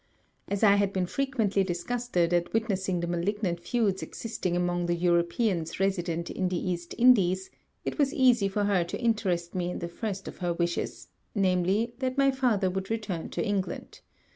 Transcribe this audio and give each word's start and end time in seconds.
As 0.47 0.63
I 0.63 0.77
had 0.77 0.91
been 0.93 1.05
frequently 1.05 1.63
disgusted 1.63 2.33
at 2.33 2.53
witnessing 2.53 3.01
the 3.01 3.07
malignant 3.07 3.59
feuds 3.59 4.01
existing 4.01 4.55
among 4.57 4.87
the 4.87 4.95
Europeans 4.95 5.79
resident 5.79 6.31
in 6.31 6.49
the 6.49 6.55
East 6.57 6.95
Indies, 6.97 7.51
it 7.85 7.99
was 7.99 8.11
easy 8.11 8.47
for 8.47 8.63
her 8.63 8.83
to 8.83 8.99
interest 8.99 9.53
me 9.53 9.69
in 9.69 9.77
the 9.77 9.87
first 9.87 10.27
of 10.27 10.39
her 10.39 10.53
wishes, 10.53 11.09
namely, 11.35 11.93
that 11.99 12.17
my 12.17 12.31
father 12.31 12.67
would 12.67 12.89
return 12.89 13.29
to 13.29 13.45
England. 13.45 14.01